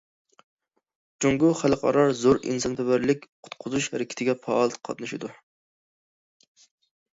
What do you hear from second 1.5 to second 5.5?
خەلقئارا زور ئىنسانپەرۋەرلىك قۇتقۇزۇش ھەرىكىتىگە پائال قاتنىشىدۇ.